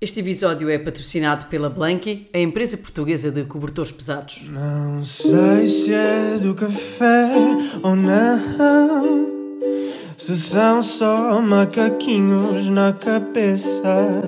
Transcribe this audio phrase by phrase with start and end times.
[0.00, 4.42] Este episódio é patrocinado pela Blanky, a empresa portuguesa de cobertores pesados.
[4.44, 7.32] Não sei se é do café
[7.82, 9.26] ou não.
[10.16, 14.22] Se são só macaquinhos na cabeça.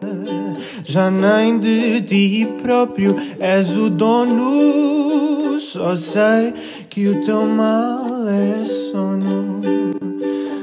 [0.82, 5.56] Já nem de ti próprio és o dono.
[5.60, 6.52] Só sei
[6.88, 9.60] que o teu mal é sono.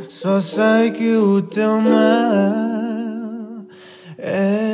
[0.10, 2.68] Só sei que o teu mal
[4.18, 4.67] é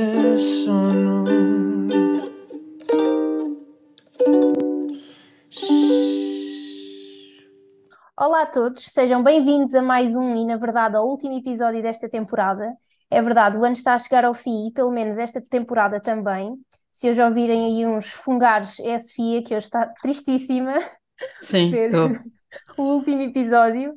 [8.43, 12.09] Olá a todos, sejam bem-vindos a mais um e, na verdade, ao último episódio desta
[12.09, 12.75] temporada.
[13.09, 16.53] É verdade, o ano está a chegar ao fim e, pelo menos, esta temporada também.
[16.91, 20.73] Se hoje ouvirem aí uns fungares, é a Sofia, que hoje está tristíssima
[21.41, 22.09] Sim, de ser tô.
[22.77, 23.95] o último episódio.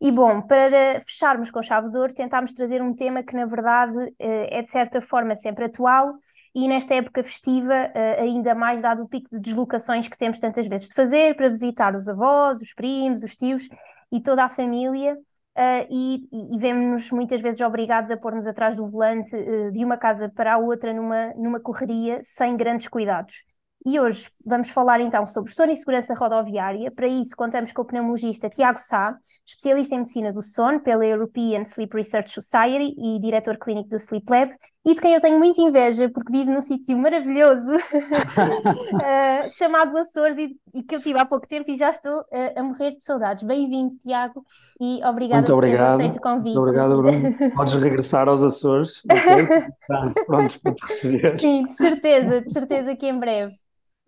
[0.00, 4.14] E bom, para fecharmos com chave de ouro, tentámos trazer um tema que, na verdade,
[4.16, 6.14] eh, é de certa forma sempre atual
[6.54, 10.66] e nesta época festiva, eh, ainda mais dado o pico de deslocações que temos tantas
[10.66, 13.68] vezes de fazer para visitar os avós, os primos, os tios
[14.12, 15.16] e toda a família.
[15.56, 19.96] eh, e, e, vemos-nos muitas vezes obrigados a pôr-nos atrás do volante eh, de uma
[19.96, 23.42] casa para a outra numa, numa correria sem grandes cuidados.
[23.86, 26.90] E hoje vamos falar então sobre sono e segurança rodoviária.
[26.90, 31.62] Para isso, contamos com o pneumologista Tiago Sá, especialista em medicina do sono pela European
[31.62, 34.52] Sleep Research Society e diretor clínico do Sleep Lab,
[34.90, 37.72] e de quem eu tenho muita inveja porque vive num sítio maravilhoso
[39.04, 42.54] eh, chamado Açores e, e que eu tive há pouco tempo e já estou eh,
[42.58, 43.42] a morrer de saudades.
[43.44, 44.44] Bem-vindo, Tiago,
[44.80, 46.00] e obrigada Muito por teres obrigado.
[46.00, 46.44] aceito o convite.
[46.54, 47.32] Muito obrigado, Bruno.
[47.54, 49.50] Podes regressar aos Açores, ok?
[49.80, 51.32] Estamos prontos para te receber.
[51.32, 53.52] Sim, de certeza, de certeza que em breve.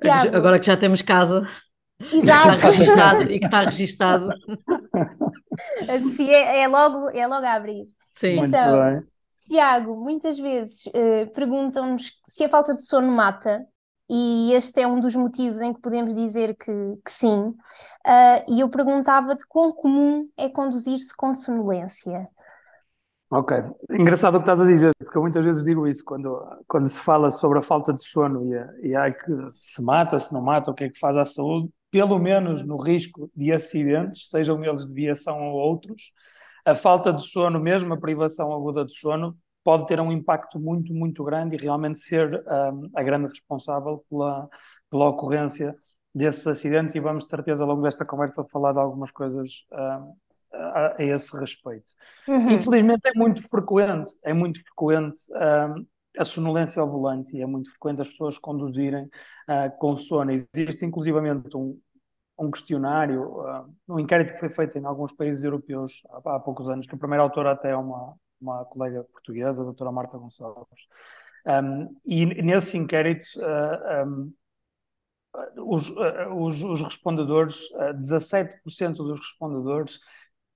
[0.00, 1.46] Tiago, Agora que já temos casa
[2.00, 2.66] e que está exato.
[2.66, 4.30] registado, e que está registado.
[5.88, 7.84] A Sofia é logo, é logo a abrir.
[8.14, 8.36] Sim.
[8.36, 9.02] Muito Então, bem.
[9.40, 13.66] Tiago, muitas vezes eh, perguntam-nos se a falta de sono mata,
[14.08, 16.72] e este é um dos motivos em que podemos dizer que,
[17.04, 17.54] que sim.
[18.04, 22.28] Ah, e eu perguntava-te quão comum é conduzir-se com sonolência.
[23.32, 23.56] Ok.
[23.90, 26.36] Engraçado o que estás a dizer, porque eu muitas vezes digo isso quando,
[26.66, 28.42] quando se fala sobre a falta de sono
[28.82, 31.70] e, e que se mata, se não mata, o que é que faz à saúde,
[31.92, 36.12] pelo menos no risco de acidentes, sejam eles de viação ou outros,
[36.64, 40.92] a falta de sono, mesmo a privação aguda de sono, pode ter um impacto muito,
[40.92, 42.42] muito grande e realmente ser
[42.72, 44.48] hum, a grande responsável pela,
[44.90, 45.76] pela ocorrência
[46.12, 50.14] desses acidentes e vamos de certeza ao longo desta conversa falar de algumas coisas hum,
[50.60, 51.92] a, a esse respeito.
[52.28, 52.50] Uhum.
[52.50, 55.86] Infelizmente é muito frequente, é muito frequente hum,
[56.18, 59.08] a sonolência ao volante e é muito frequente as pessoas conduzirem
[59.46, 60.32] ah, com sono.
[60.32, 61.78] Existe inclusivamente um,
[62.38, 66.68] um questionário, ah, um inquérito que foi feito em alguns países europeus há, há poucos
[66.68, 70.88] anos, que a primeira autora até é uma, uma colega portuguesa, a doutora Marta Gonçalves.
[71.46, 74.32] Um, e nesse inquérito, ah, um,
[75.56, 75.88] os,
[76.34, 80.00] os, os respondedores, ah, 17% dos respondedores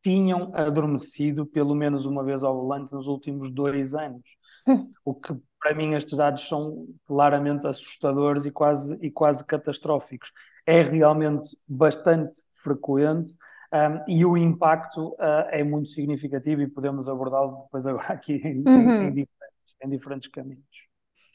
[0.05, 4.37] tinham adormecido pelo menos uma vez ao volante nos últimos dois anos.
[5.05, 10.33] O que para mim estes dados são claramente assustadores e quase, e quase catastróficos.
[10.67, 13.35] É realmente bastante frequente
[13.73, 18.71] um, e o impacto uh, é muito significativo e podemos abordá-lo depois agora aqui em,
[18.75, 19.03] em- Uhum.
[19.03, 20.65] em diferentes, em diferentes caminhos.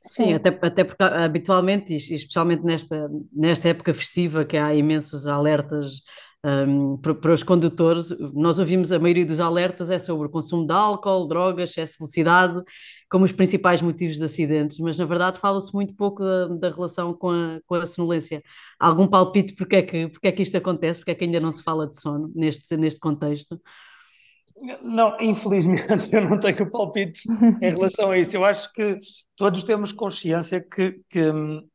[0.01, 6.01] Sim, até, até porque habitualmente, e especialmente nesta, nesta época festiva, que há imensos alertas
[6.67, 10.65] hum, para, para os condutores, nós ouvimos a maioria dos alertas é sobre o consumo
[10.65, 12.63] de álcool, drogas, excesso de velocidade,
[13.09, 17.13] como os principais motivos de acidentes, mas na verdade fala-se muito pouco da, da relação
[17.13, 18.41] com a, com a sonolência.
[18.79, 21.39] Há algum palpite porque é que, porque é que isto acontece, porque é que ainda
[21.41, 23.59] não se fala de sono neste, neste contexto?
[24.81, 27.25] Não, infelizmente eu não tenho palpites
[27.61, 28.35] em relação a isso.
[28.35, 28.97] Eu acho que
[29.35, 31.67] todos temos consciência que, que, hum,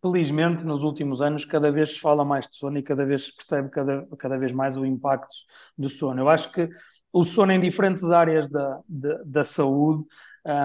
[0.00, 3.36] felizmente, nos últimos anos, cada vez se fala mais de sono e cada vez se
[3.36, 5.34] percebe cada, cada vez mais o impacto
[5.76, 6.20] do sono.
[6.20, 6.68] Eu acho que
[7.12, 10.04] o sono em diferentes áreas da, da, da saúde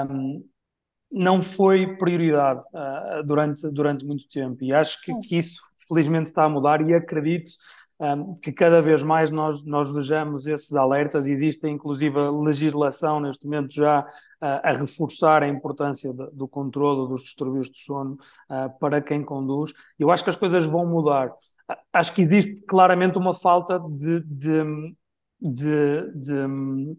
[0.09, 0.43] hum,
[1.11, 6.45] não foi prioridade ah, durante, durante muito tempo e acho que, que isso felizmente está
[6.45, 7.51] a mudar e acredito
[7.99, 11.25] um, que cada vez mais nós, nós vejamos esses alertas.
[11.27, 14.05] Existe inclusive a legislação neste momento já uh,
[14.41, 18.13] a reforçar a importância de, do controle dos distúrbios de sono
[18.49, 19.73] uh, para quem conduz.
[19.97, 21.31] Eu acho que as coisas vão mudar.
[21.91, 24.95] Acho que existe claramente uma falta de, de,
[25.39, 26.97] de, de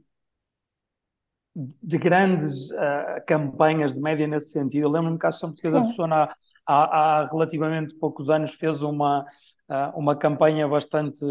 [1.54, 4.84] de grandes uh, campanhas de média nesse sentido.
[4.84, 6.34] Eu lembro-me que a Associação Portuguesa de Sono há,
[6.66, 9.22] há, há relativamente poucos anos fez uma,
[9.68, 11.24] uh, uma campanha bastante,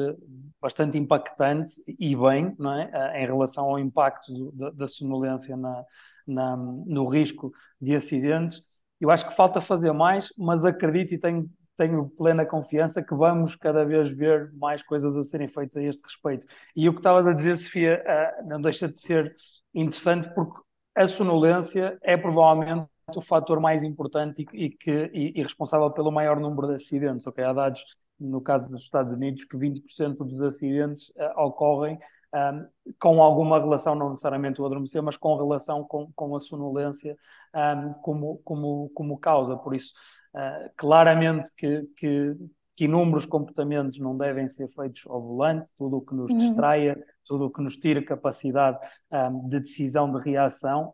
[0.62, 2.86] bastante impactante e bem, não é?
[2.86, 5.84] Uh, em relação ao impacto do, da, da sonolência na,
[6.28, 7.52] na, no risco
[7.82, 8.62] de acidentes.
[9.00, 13.56] Eu acho que falta fazer mais, mas acredito e tenho, tenho plena confiança que vamos
[13.56, 16.48] cada vez ver mais coisas a serem feitas a este respeito.
[16.76, 19.34] E o que estavas a dizer, Sofia, uh, não deixa de ser
[19.74, 20.62] interessante porque
[20.96, 22.88] a sonolência é provavelmente
[23.18, 27.26] o fator mais importante e, que, e, e, responsável pelo maior número de acidentes.
[27.28, 27.44] Okay?
[27.44, 27.84] Há dados,
[28.20, 32.00] no caso dos Estados Unidos, que 20% dos acidentes uh, ocorrem
[32.34, 32.68] um,
[33.00, 37.16] com alguma relação, não necessariamente o adormecer, mas com relação com, com a sonolência
[37.56, 39.56] um, como, como, como causa.
[39.56, 39.94] Por isso,
[40.36, 42.36] uh, claramente que, que,
[42.76, 46.38] que inúmeros comportamentos não devem ser feitos ao volante, tudo o que nos uhum.
[46.38, 48.80] distraia, tudo o que nos tira capacidade
[49.12, 50.94] um, de decisão, de reação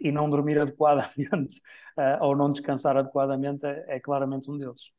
[0.00, 1.60] e não dormir adequadamente
[1.98, 4.92] uh, ou não descansar adequadamente é, é claramente um deles.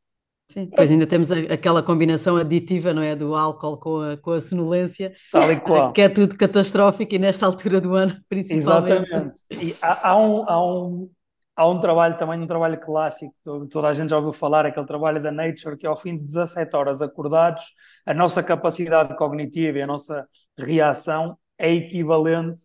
[0.48, 3.16] Sim, depois ainda temos a, aquela combinação aditiva, não é?
[3.16, 5.92] Do álcool com a, com a sonolência, Tal e qual.
[5.94, 9.10] que é tudo catastrófico e nesta altura do ano, principalmente.
[9.12, 9.40] Exatamente.
[9.52, 11.10] E há, há, um, há, um,
[11.56, 13.34] há um trabalho também, um trabalho clássico,
[13.70, 16.76] toda a gente já ouviu falar, aquele trabalho da Nature, que ao fim de 17
[16.76, 17.64] horas acordados,
[18.06, 22.64] a nossa capacidade cognitiva e a nossa reação é equivalente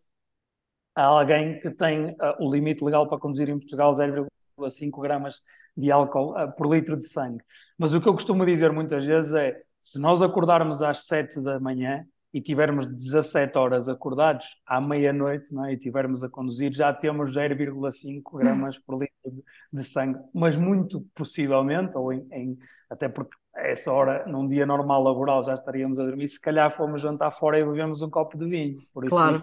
[0.94, 5.40] a alguém que tem uh, o limite legal para conduzir em Portugal 0,5 gramas
[5.76, 7.42] de álcool uh, por litro de sangue.
[7.78, 11.60] Mas o que eu costumo dizer muitas vezes é: se nós acordarmos às 7 da
[11.60, 15.72] manhã e tivermos 17 horas acordados à meia-noite é?
[15.72, 20.20] e tivermos a conduzir, já temos 0,5 gramas por litro de, sangue.
[20.32, 25.42] Mas muito possivelmente, ou em, em, até porque a essa hora, num dia normal laboral,
[25.42, 28.80] já estaríamos a dormir, se calhar fomos jantar fora e bebemos um copo de vinho.
[28.94, 29.42] Por isso claro.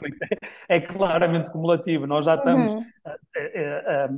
[0.69, 2.07] é, é, claramente cumulativo.
[2.07, 2.73] Nós já estamos.
[2.73, 2.85] Uhum.
[3.05, 4.09] A, a, a,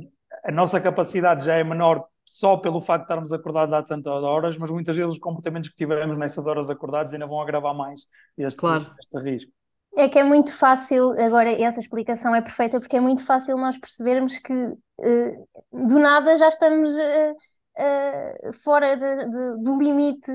[0.44, 4.56] a nossa capacidade já é menor só pelo facto de estarmos acordados há tantas horas,
[4.56, 8.02] mas muitas vezes os comportamentos que tivemos nessas horas acordadas ainda vão agravar mais
[8.38, 8.86] este, claro.
[8.98, 9.52] este risco.
[9.96, 13.76] É que é muito fácil, agora essa explicação é perfeita, porque é muito fácil nós
[13.76, 17.32] percebermos que uh, do nada já estamos uh,
[17.78, 20.30] uh, fora de, de, do limite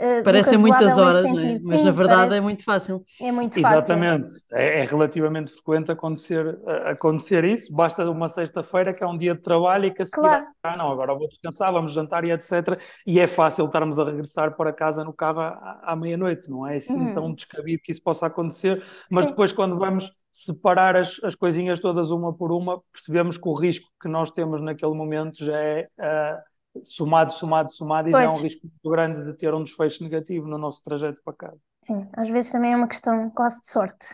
[0.00, 1.54] Uh, Parecem muitas horas, né?
[1.54, 2.36] mas Sim, na verdade parece...
[2.36, 3.04] é muito fácil.
[3.20, 3.78] É muito fácil.
[3.78, 7.74] Exatamente, é, é, relativamente frequente acontecer, acontecer isso.
[7.74, 10.46] Basta uma sexta-feira que é um dia de trabalho e que a seguir, claro.
[10.62, 12.78] ah, não, agora vou descansar, vamos jantar e etc.
[13.04, 16.76] E é fácil estarmos a regressar para casa no carro à, à meia-noite, não é
[16.76, 17.12] assim uhum.
[17.12, 19.32] tão descabido que isso possa acontecer, mas Sim.
[19.32, 23.88] depois quando vamos separar as, as coisinhas todas uma por uma, percebemos que o risco
[24.00, 25.88] que nós temos naquele momento já é.
[25.98, 26.48] Uh,
[26.84, 30.46] somado, somado, somado, e já é um risco muito grande de ter um desfecho negativo
[30.46, 31.58] no nosso trajeto para casa.
[31.82, 34.06] Sim, às vezes também é uma questão quase de sorte,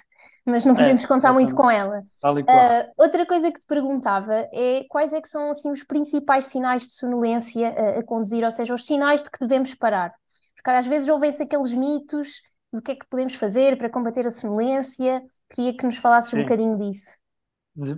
[0.45, 2.01] mas não podemos é, contar muito com ela.
[2.23, 6.83] Uh, outra coisa que te perguntava é quais é que são assim, os principais sinais
[6.83, 10.13] de sonolência a, a conduzir, ou seja, os sinais de que devemos parar.
[10.55, 14.31] Porque às vezes ouvem-se aqueles mitos do que é que podemos fazer para combater a
[14.31, 15.23] sonolência.
[15.51, 16.39] Queria que nos falasses Sim.
[16.39, 17.17] um bocadinho disso.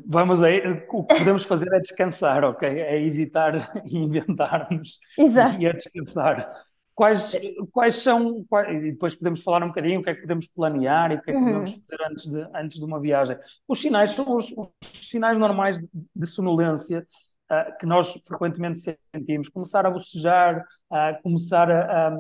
[0.06, 0.74] Vamos aí, o
[1.06, 2.66] que podemos fazer é descansar, ok?
[2.66, 3.54] É evitar
[3.86, 5.60] inventarmos Exato.
[5.60, 6.48] e é descansar.
[6.94, 7.32] Quais,
[7.72, 11.12] quais são, quais, e depois podemos falar um bocadinho o que é que podemos planear
[11.12, 11.44] e o que é que uhum.
[11.44, 13.36] podemos fazer antes de, antes de uma viagem.
[13.68, 17.04] Os sinais são os, os sinais normais de, de sonolência
[17.50, 18.80] uh, que nós frequentemente
[19.14, 19.50] sentimos.
[19.50, 22.18] Começar a bocejar, uh, começar a, a,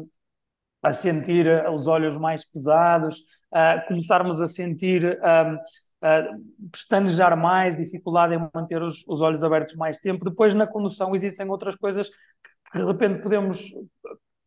[0.82, 3.20] a sentir os olhos mais pesados,
[3.54, 5.18] uh, começarmos a sentir
[6.02, 10.24] uh, pestanejar mais, dificuldade em manter os, os, olhos abertos mais tempo.
[10.24, 13.72] Depois, na condução, existem outras coisas que, de repente podemos.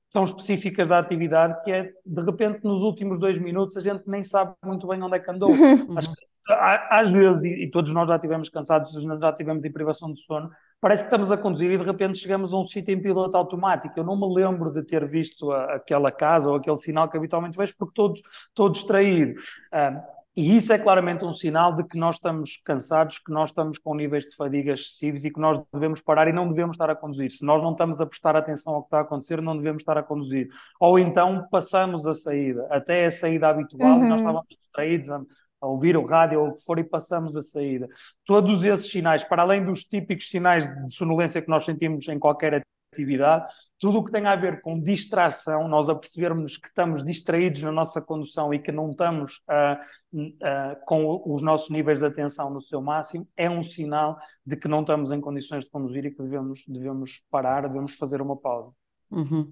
[0.10, 4.24] são específicas da atividade, que é de repente nos últimos dois minutos a gente nem
[4.24, 5.50] sabe muito bem onde é que andou.
[6.50, 10.20] Que, às vezes, e, e todos nós já estivemos cansados, já estivemos em privação de
[10.20, 10.50] sono,
[10.82, 13.94] parece que estamos a conduzir e de repente chegamos a um sítio em piloto automático.
[13.96, 17.56] Eu não me lembro de ter visto a, aquela casa ou aquele sinal que habitualmente
[17.56, 19.40] vejo, porque todos estou distraído.
[19.72, 23.78] Uh, e isso é claramente um sinal de que nós estamos cansados, que nós estamos
[23.78, 26.96] com níveis de fadiga excessivos e que nós devemos parar e não devemos estar a
[26.96, 27.30] conduzir.
[27.30, 29.98] Se nós não estamos a prestar atenção ao que está a acontecer, não devemos estar
[29.98, 30.48] a conduzir.
[30.80, 34.08] Ou então passamos a saída, até a saída habitual, uhum.
[34.08, 35.22] nós estávamos distraídos a,
[35.60, 37.90] a ouvir o rádio ou o que for e passamos a saída.
[38.24, 42.64] Todos esses sinais, para além dos típicos sinais de sonolência que nós sentimos em qualquer
[42.92, 47.62] atividade, tudo o que tem a ver com distração, nós a percebermos que estamos distraídos
[47.62, 52.50] na nossa condução e que não estamos uh, uh, com os nossos níveis de atenção
[52.50, 56.12] no seu máximo, é um sinal de que não estamos em condições de conduzir e
[56.12, 58.72] que devemos, devemos parar, devemos fazer uma pausa.
[59.12, 59.52] Uhum.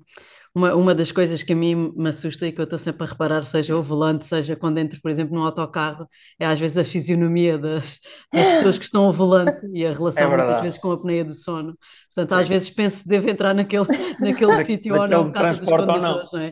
[0.54, 3.10] Uma, uma das coisas que a mim me assusta e que eu estou sempre a
[3.10, 6.08] reparar, seja o volante, seja quando entro, por exemplo, num autocarro,
[6.40, 8.00] é às vezes a fisionomia das,
[8.34, 10.62] das pessoas que estão ao volante e a É relação muitas verdade.
[10.64, 11.78] vezes com a apneia do sono.
[12.16, 12.54] Portanto, às Sim.
[12.54, 13.86] vezes penso se devo entrar naquele,
[14.20, 16.48] naquele sítio ou não por causa dos ou não, condutores, não é?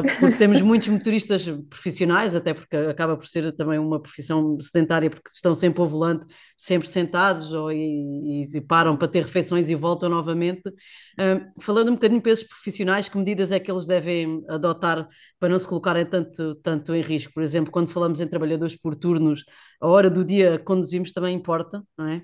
[0.00, 5.08] Uh, porque temos muitos motoristas profissionais, até porque acaba por ser também uma profissão sedentária,
[5.08, 9.76] porque estão sempre ao volante, sempre sentados ou, e, e param para ter refeições e
[9.76, 10.68] voltam novamente.
[10.68, 15.08] Uh, falando um bocadinho para esses profissionais, que medidas é que eles devem adotar
[15.38, 17.32] para não se colocarem tanto, tanto em risco?
[17.32, 19.44] Por exemplo, quando falamos em trabalhadores por turnos,
[19.80, 22.22] a hora do dia que conduzimos também importa, não é?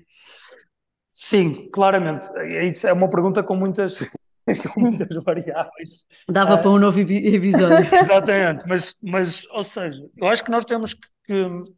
[1.13, 2.27] Sim, claramente.
[2.69, 3.99] Isso é uma pergunta com muitas,
[4.73, 6.05] com muitas variáveis.
[6.29, 7.85] Dava Ah, para um novo epi- episódio.
[7.93, 11.77] Exatamente, mas, mas, ou seja, eu acho que nós temos que, que-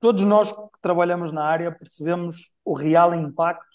[0.00, 3.66] todos nós que trabalhamos na área percebemos o real impacto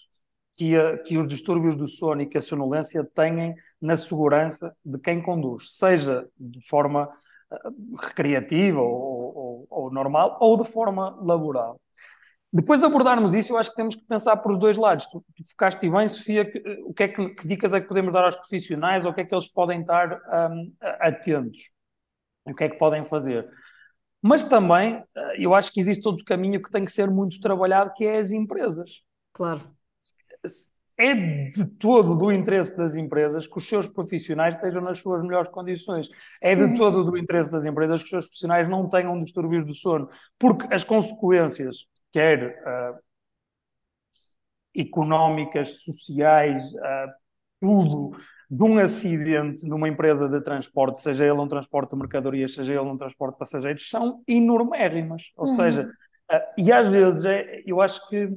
[0.58, 5.00] que, a- que os distúrbios do sono e que a sonolência têm na segurança de
[5.00, 7.10] quem conduz, seja de forma
[7.52, 7.72] ah,
[8.02, 11.80] recreativa ou, ou- ou normal, ou de forma laboral.
[12.52, 15.06] Depois de abordarmos isso, eu acho que temos que pensar por dois lados.
[15.08, 18.14] Tu, tu focaste bem, Sofia, que, o que é que, que dicas é que podemos
[18.14, 20.22] dar aos profissionais, ou o que é que eles podem estar
[20.52, 21.72] hum, atentos,
[22.46, 23.50] o que é que podem fazer.
[24.22, 27.94] Mas também, eh, eu acho que existe outro caminho que tem que ser muito trabalhado,
[27.96, 29.04] que é as empresas.
[29.34, 29.76] Claro.
[30.98, 35.52] É de todo do interesse das empresas que os seus profissionais estejam nas suas melhores
[35.52, 36.10] condições.
[36.42, 39.74] É de todo do interesse das empresas que os seus profissionais não tenham distúrbios do
[39.74, 40.10] sono,
[40.40, 42.98] porque as consequências, quer ah,
[44.76, 47.14] económicas, sociais, ah,
[47.62, 48.18] tudo,
[48.50, 52.82] de um acidente numa empresa de transporte, seja ele um transporte de mercadorias, seja ele
[52.82, 55.32] um transporte de passageiros, são enormérrimas.
[55.36, 55.56] Ou Uhum.
[55.56, 55.90] seja,
[56.30, 58.30] ah, e às vezes é, eu acho que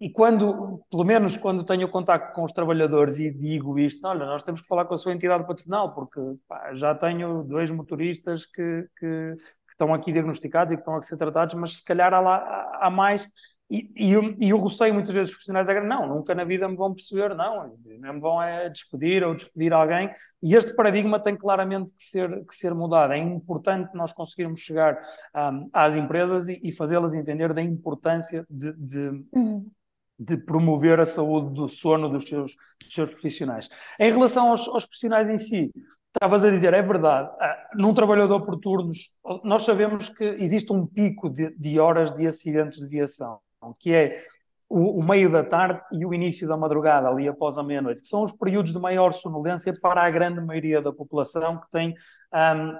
[0.00, 4.42] e quando, pelo menos quando tenho contacto com os trabalhadores e digo isto, olha, nós
[4.42, 8.88] temos que falar com a sua entidade patronal, porque pá, já tenho dois motoristas que,
[8.98, 12.20] que, que estão aqui diagnosticados e que estão a ser tratados, mas se calhar há,
[12.20, 13.28] lá, há, mais.
[13.70, 16.68] E, e, eu, e eu receio muitas vezes os profissionais a não, nunca na vida
[16.68, 20.10] me vão perceber, não, me vão é despedir ou despedir alguém.
[20.42, 23.12] E este paradigma tem claramente que ser, que ser mudado.
[23.12, 25.00] É importante nós conseguirmos chegar
[25.34, 29.70] um, às empresas e, e fazê-las entender da importância de, de Uhum.
[30.18, 33.68] De promover a saúde do sono dos seus, dos seus profissionais.
[33.98, 35.70] Em relação aos, aos profissionais em si,
[36.14, 39.10] estavas a dizer, é verdade, ah, num trabalhador por turnos,
[39.42, 43.40] nós sabemos que existe um pico de, de horas de acidentes de viação,
[43.80, 44.24] que é
[44.68, 48.08] o, o, meio da tarde e o início da madrugada, ali após a meia-noite, que
[48.08, 51.94] são os períodos de maior sonolência para a grande maioria da população que tem
[52.32, 52.78] um,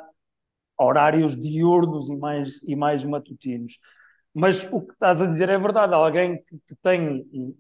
[0.79, 3.79] horários diurnos e mais, e mais matutinos.
[4.35, 5.95] Mas o que estás a dizer é verdade.
[5.95, 7.57] Alguém que, que tem um,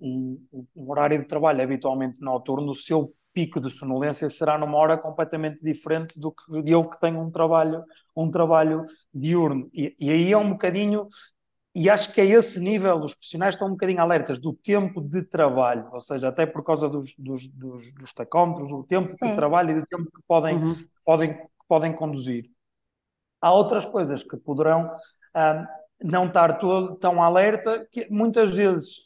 [0.52, 4.98] um, um, horário de trabalho habitualmente noturno, o seu pico de sonolência será numa hora
[4.98, 7.84] completamente diferente do que eu que tenho um trabalho,
[8.16, 9.70] um trabalho diurno.
[9.72, 11.06] E, e aí é um bocadinho,
[11.72, 15.22] e acho que a esse nível os profissionais estão um bocadinho alertas do tempo de
[15.22, 19.28] trabalho, ou seja, até por causa dos, dos, dos, dos tacómetros, o tempo Sim.
[19.28, 20.74] de trabalho e do tempo que podem, Uhum.
[21.04, 21.38] podem,
[21.68, 22.50] podem conduzir.
[23.40, 24.88] Há outras coisas que poderão.
[25.34, 25.66] ah,
[26.02, 29.00] não estar todo, tão alerta, que muitas vezes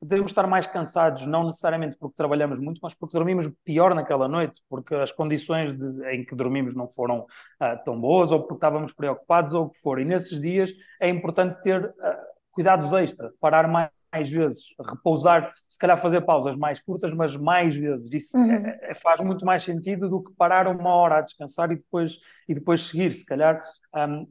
[0.00, 4.60] podemos estar mais cansados, não necessariamente porque trabalhamos muito, mas porque dormimos pior naquela noite,
[4.68, 7.26] porque as condições de, em que dormimos não foram
[7.58, 9.98] ah, tão boas, ou porque estávamos preocupados, ou o que for.
[9.98, 12.22] E nesses dias é importante ter ah,
[12.52, 17.74] cuidados extra, parar mais, mais vezes, repousar, se calhar fazer pausas mais curtas, mas mais
[17.74, 18.12] vezes.
[18.12, 18.52] Isso Uhum.
[18.52, 22.18] é- é- faz muito mais sentido do que parar uma hora a descansar e depois,
[22.48, 23.12] e depois seguir.
[23.12, 23.62] Se calhar
[23.94, 24.26] um,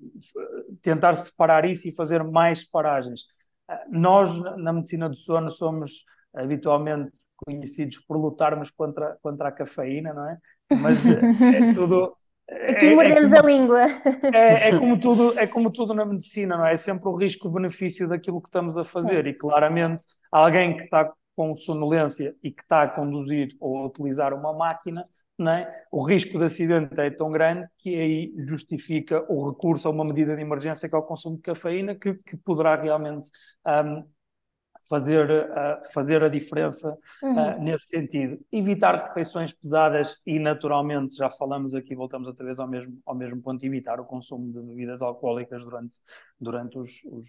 [0.82, 3.22] tentar separar isso e fazer mais paragens.
[3.70, 7.12] Uh, Nós, na- na medicina do sono, somos habitualmente
[7.46, 10.38] conhecidos por lutarmos contra, contra a cafeína, não é?
[10.74, 12.16] Mas eh, é tudo.
[12.50, 13.86] Aqui é- é mordemos como- a língua.
[14.34, 16.74] é, é como tudo, é como tudo na medicina, não é?
[16.74, 19.26] É sempre o risco-benefício daquilo que estamos a fazer.
[19.28, 24.34] E claramente, alguém que está com sonolência e que está a conduzir ou a utilizar
[24.36, 25.04] uma máquina,
[25.50, 25.68] é?
[25.92, 30.36] o risco de acidente é tão grande que aí justifica o recurso a uma medida
[30.36, 33.30] de emergência que é o consumo de cafeína, que, que poderá realmente
[33.66, 34.04] ahm,
[34.88, 37.34] fazer, ah, fazer a diferença Uhum.
[37.34, 38.38] Uh, nesse sentido.
[38.52, 43.42] Evitar refeições pesadas e, naturalmente, já falamos aqui, voltamos outra vez ao mesmo, ao mesmo
[43.42, 45.98] ponto, evitar o consumo de bebidas alcoólicas durante,
[46.40, 47.28] durante os, os,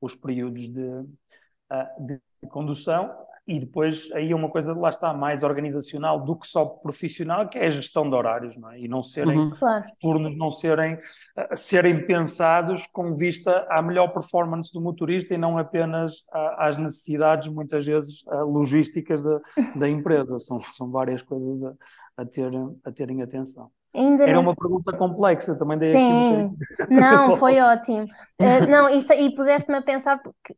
[0.00, 3.16] os períodos de, uh, de condução
[3.48, 7.58] e depois aí é uma coisa, lá está, mais organizacional do que só profissional, que
[7.58, 8.78] é a gestão de horários, não é?
[8.78, 9.50] E não serem, uhum.
[9.50, 9.84] claro.
[9.86, 15.38] os turnos não serem, uh, serem pensados com vista à melhor performance do motorista e
[15.38, 16.22] não apenas
[16.58, 19.40] às necessidades, muitas vezes, uh, logísticas da,
[19.74, 20.38] da empresa.
[20.38, 21.72] São, são várias coisas a,
[22.18, 22.52] a, ter,
[22.84, 23.70] a terem atenção.
[23.94, 26.52] Ainda Era uma pergunta complexa, também dei Sim.
[26.76, 28.04] aqui um Não, foi ótimo.
[28.38, 30.54] Uh, não, isto, e puseste-me a pensar, porque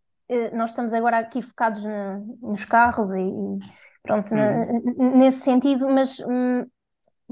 [0.54, 3.58] nós estamos agora aqui focados na, nos carros e, e
[4.02, 4.82] pronto, uhum.
[4.96, 6.64] na, nesse sentido, mas um,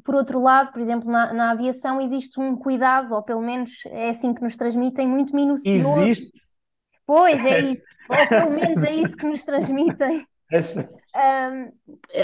[0.05, 4.11] por outro lado, por exemplo, na, na, aviação existe um cuidado, ou pelo menos é
[4.11, 6.03] assim que nos transmitem, muito minucioso.
[6.03, 6.33] Existe?
[7.07, 7.83] Pois, é isso.
[8.09, 10.27] ou pelo menos é isso que nos transmitem.
[10.51, 11.71] Essa, um,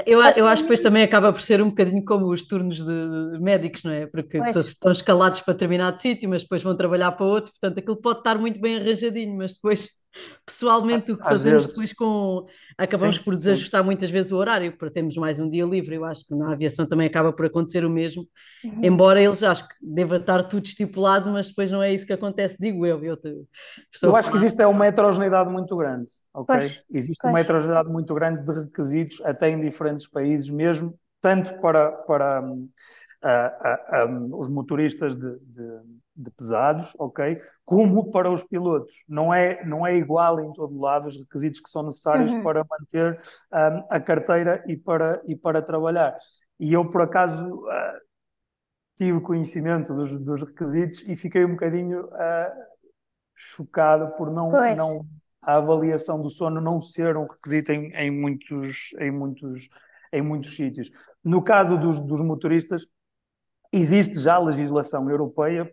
[0.07, 3.33] eu, eu acho que depois também acaba por ser um bocadinho como os turnos de,
[3.33, 4.07] de médicos, não é?
[4.07, 4.57] Porque pois.
[4.57, 8.39] estão escalados para determinado sítio, mas depois vão trabalhar para outro, portanto aquilo pode estar
[8.39, 10.04] muito bem arranjadinho, mas depois
[10.45, 13.87] pessoalmente o que fazemos depois com acabamos sim, por desajustar sim.
[13.87, 15.97] muitas vezes o horário para termos mais um dia livre.
[15.97, 18.27] Eu acho que na aviação também acaba por acontecer o mesmo,
[18.65, 18.81] uhum.
[18.83, 22.57] embora eles acho que deva estar tudo estipulado, mas depois não é isso que acontece,
[22.59, 23.03] digo eu.
[23.05, 23.35] Eu, te,
[24.03, 26.57] eu acho que existe é uma heterogeneidade muito grande, ok?
[26.57, 27.33] Pois, existe pois.
[27.33, 32.69] uma heterogeneidade muito grande de requisitos até em diferentes países, mesmo tanto para, para um,
[33.25, 35.81] uh, um, os motoristas de, de
[36.17, 37.39] de pesados, ok?
[37.65, 39.05] Como para os pilotos.
[39.09, 42.43] Não é, não é igual em todo lado os requisitos que são necessários uhum.
[42.43, 43.19] para manter
[43.53, 46.17] um, a carteira e para, e para trabalhar.
[46.59, 48.01] E eu, por acaso, uh,
[48.97, 52.53] tive conhecimento dos, dos requisitos e fiquei um bocadinho uh,
[53.35, 55.05] chocado por não, não
[55.43, 59.69] a avaliação do sono não ser um requisito em, em muitos, em, muitos,
[60.13, 60.91] em muitos sítios.
[61.25, 62.87] No caso dos, dos motoristas,
[63.77, 65.71] existe já legislação europeia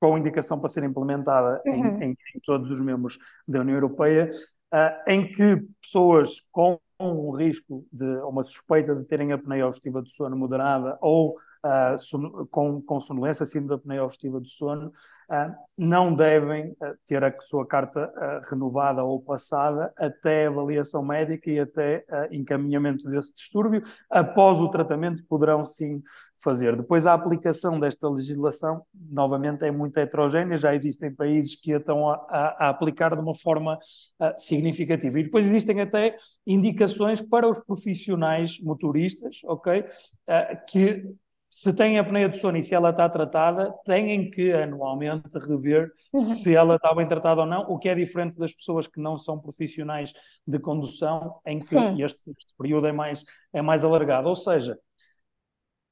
[0.00, 2.02] com indicação para ser implementada uhum.
[2.02, 4.28] em, em, em, todos os membros da União Europeia,
[4.74, 10.08] uh, em que pessoas com um risco de uma suspeita de terem apneia obstrutiva do
[10.08, 11.34] sono moderada ou
[11.66, 17.22] uh, com, com sonolência, síndrome da apneia obstrutiva do sono, uh, não devem uh, ter
[17.24, 18.12] a sua carta
[18.48, 23.82] renovada ou passada até avaliação médica e até encaminhamento desse distúrbio.
[24.08, 26.02] Após o tratamento, poderão sim
[26.42, 26.76] fazer.
[26.76, 32.08] Depois, a aplicação desta legislação, novamente, é muito heterogénea, já existem países que a estão
[32.08, 33.78] a, a, a aplicar de uma forma
[34.38, 35.18] significativa.
[35.18, 39.84] E depois existem até indicações para os profissionais motoristas, ok?
[40.68, 41.04] que
[41.56, 46.20] se têm apneia do sono e se ela está tratada, têm que anualmente rever uhum.
[46.20, 49.16] se ela está bem tratada ou não, o que é diferente das pessoas que não
[49.16, 50.12] são profissionais
[50.46, 51.64] de condução, em que
[52.02, 54.28] este, este, período é mais, é mais alargado.
[54.28, 54.78] Ou seja,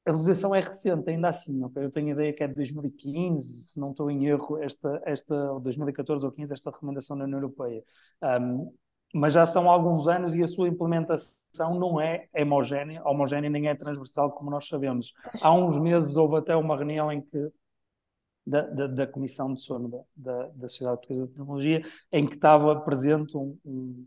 [0.04, 3.80] a legislação é recente, ainda assim, eu tenho a ideia que é de 2015, se
[3.80, 7.82] não estou em erro, esta, esta 2014 ou 15, esta recomendação da União Europeia.
[8.22, 8.70] Um,
[9.14, 13.74] mas já são alguns anos e a sua implementação não é homogénea, homogénea nem é
[13.74, 15.12] transversal, como nós sabemos.
[15.40, 17.50] Há uns meses houve até uma reunião em que
[18.46, 22.34] da, da, da Comissão de Sono da, da, da Sociedade Portuguesa de Tecnologia, em que
[22.34, 24.06] estava presente um, um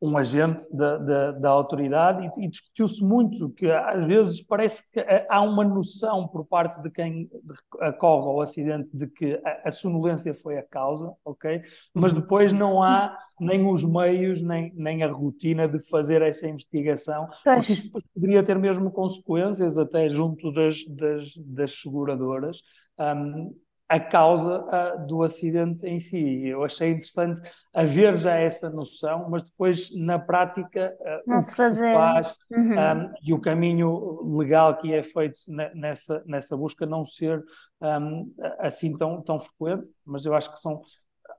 [0.00, 5.04] um agente da, da, da autoridade e, e discutiu-se muito que às vezes parece que
[5.28, 7.28] há uma noção por parte de quem
[7.74, 11.62] ocorre ao acidente de que a, a sonolência foi a causa, ok?
[11.92, 17.28] Mas depois não há nem os meios, nem, nem a rotina de fazer essa investigação,
[17.42, 17.56] pois.
[17.56, 22.62] porque isso poderia ter mesmo consequências até junto das, das, das seguradoras.
[22.98, 23.52] Um,
[23.88, 26.46] a causa uh, do acidente em si.
[26.46, 27.40] Eu achei interessante
[27.74, 31.74] haver já essa noção, mas depois na prática uh, o que fazer.
[31.74, 32.72] se faz uhum.
[32.72, 35.40] um, e o caminho legal que é feito
[35.74, 37.42] nessa, nessa busca não ser
[37.80, 40.82] um, assim tão, tão frequente, mas eu acho que são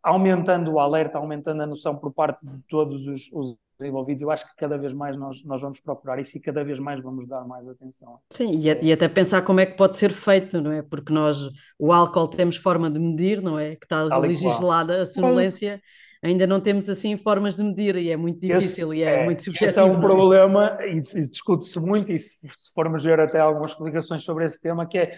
[0.01, 4.45] aumentando o alerta, aumentando a noção por parte de todos os, os envolvidos, eu acho
[4.47, 7.45] que cada vez mais nós, nós vamos procurar isso e cada vez mais vamos dar
[7.45, 8.19] mais atenção.
[8.29, 10.81] Sim, e, e, até pensar como é que pode ser feito, não é?
[10.81, 11.37] Porque nós,
[11.77, 13.75] o álcool temos forma de medir, não é?
[13.75, 15.81] Que está legislada a sonolência,
[16.21, 19.21] é ainda não temos assim formas de medir e é muito difícil esse, e é,
[19.21, 19.69] é, muito subjetivo.
[19.69, 20.01] Esse é um é?
[20.01, 24.59] problema e, e discute-se muito e se, se formos ver até algumas explicações sobre esse
[24.59, 25.11] tema, que é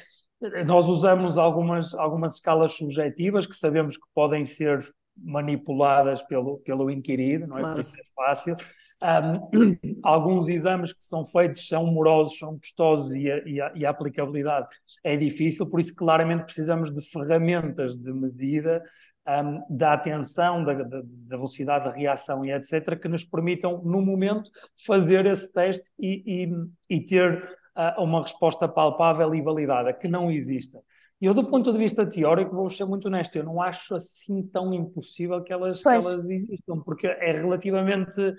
[0.66, 4.84] nós usamos algumas, algumas escalas subjetivas que sabemos que podem ser
[5.24, 7.62] manipuladas pelo, pelo inquirido, não é?
[7.62, 7.76] Claro.
[7.76, 8.56] Por isso é fácil.
[9.02, 13.86] Um, alguns exames que são feitos são morosos, são custosos e a, e, a, e
[13.86, 14.68] a, aplicabilidade
[15.04, 18.84] é difícil, por isso claramente precisamos de ferramentas de medida
[19.28, 24.02] um, da atenção, da, da, da, velocidade da reação e etc., que nos permitam, no
[24.02, 24.52] momento,
[24.86, 26.48] fazer esse teste e,
[26.90, 27.42] e ter
[27.78, 30.78] uh, uma resposta palpável e validada, que não existe.
[31.20, 34.74] eu, do ponto de vista teórico, vou ser muito honesto, eu não acho assim tão
[34.74, 38.36] impossível que elas, que elas existam, porque é relativamente.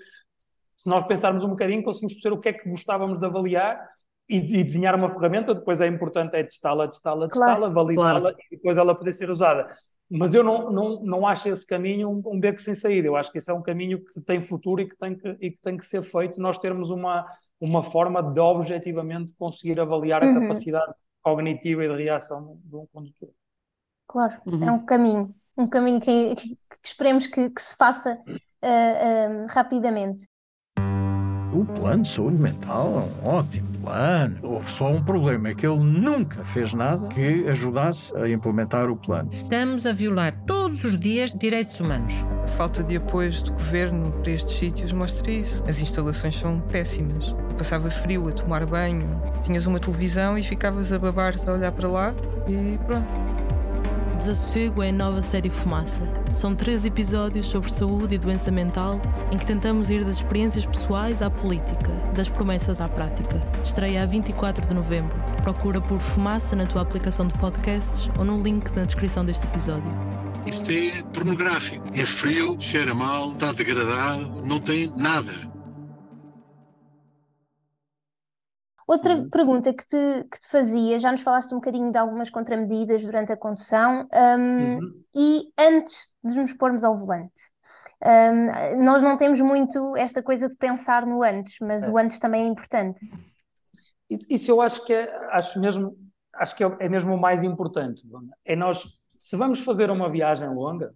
[0.75, 3.79] Se nós pensarmos um bocadinho, conseguimos perceber o que é que gostávamos de avaliar
[4.27, 8.37] e, e desenhar uma ferramenta, depois é importante é testá-la, testá-la, testá-la, claro, validá-la claro.
[8.51, 9.67] e depois ela poder ser usada.
[10.09, 13.07] Mas eu não, não, não acho esse caminho um, um beco sem saída.
[13.07, 15.51] Eu acho que esse é um caminho que tem futuro e que tem que, e
[15.51, 16.39] que, tem que ser feito.
[16.39, 17.25] Nós termos uma,
[17.63, 20.41] uma forma de objetivamente conseguir avaliar a uhum.
[20.41, 23.29] capacidade cognitiva e de reação de um condutor.
[24.05, 24.67] Claro, uhum.
[24.67, 29.47] é um caminho, um caminho que, que, que esperemos que, que, se faça uh, uh,
[29.49, 30.27] rapidamente.
[30.77, 34.37] O plano de saúde mental é um ótimo plano.
[34.41, 38.95] Houve só um problema, é que ele nunca fez nada que ajudasse a implementar o
[38.95, 39.29] plano.
[39.31, 42.13] Estamos a violar todos os dias direitos humanos.
[42.43, 45.63] A falta de apoios do governo para estes sítios mostra isso.
[45.67, 47.35] As instalações são péssimas.
[47.57, 51.87] Passava frio a tomar banho, tinhas uma televisão e ficavas a babar a olhar para
[51.87, 52.13] lá
[52.47, 53.42] e pronto.
[54.17, 56.01] Desassossego é a nova série Fumaça.
[56.33, 61.21] São três episódios sobre saúde e doença mental em que tentamos ir das experiências pessoais
[61.21, 63.41] à política, das promessas à prática.
[63.63, 65.15] Estreia a 24 de novembro.
[65.41, 69.91] Procura por Fumaça na tua aplicação de podcasts ou no link na descrição deste episódio.
[70.45, 71.85] Isto é pornográfico.
[71.93, 75.31] É frio, cheira mal, está degradado, não tem nada.
[78.93, 79.27] Outra uhum.
[79.27, 83.33] pergunta que te, que te fazia, já nos falaste um bocadinho de algumas contramedidas durante
[83.33, 85.03] a condução, um, uhum.
[85.15, 87.41] e antes de nos pormos ao volante,
[88.05, 91.89] um, nós não temos muito esta coisa de pensar no antes, mas é.
[91.89, 93.03] o antes também é importante.
[94.07, 95.97] Isso eu acho que é, acho mesmo,
[96.35, 98.03] acho que é, é mesmo o mais importante.
[98.45, 100.93] É nós, se vamos fazer uma viagem longa,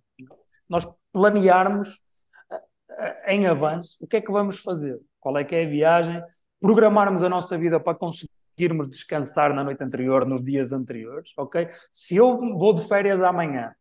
[0.69, 2.03] nós planearmos
[2.51, 5.67] eh, eh, em avanço o que é que vamos fazer, qual é que é a
[5.67, 6.21] viagem,
[6.59, 11.67] programarmos a nossa vida para conseguirmos descansar na noite anterior, nos dias anteriores, ok?
[11.91, 13.73] Se eu vou de férias amanhã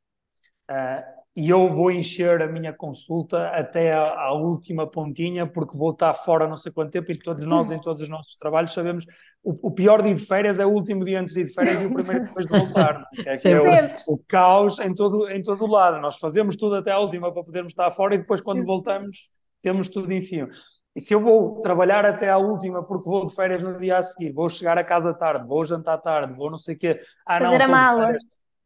[0.71, 5.91] uh, e eu vou encher a minha consulta até a, a, última pontinha, porque vou
[5.91, 9.05] estar fora não sei quanto tempo, e todos nós, em todos os nossos trabalhos, sabemos
[9.45, 11.83] o, o pior dia de férias é o último dia antes de ir de férias
[11.83, 13.05] e o primeiro depois de voltar.
[13.27, 13.37] É?
[13.37, 13.61] Que é
[14.07, 16.01] o, o, caos em todo, em todo o lado.
[16.01, 19.29] Nós fazemos tudo até a última para podermos estar fora e depois, quando voltamos,
[19.61, 20.49] temos tudo em cima.
[20.97, 24.03] E se eu vou trabalhar até à última porque vou de férias no dia a
[24.03, 26.99] seguir, vou chegar a casa tarde, vou jantar tarde, vou não sei o quê.
[27.27, 28.17] Ah, fazer não, a mala.